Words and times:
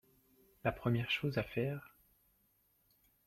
La 0.63 0.71
première 0.71 1.11
chose 1.11 1.37
à 1.37 1.43
faire… 1.43 1.93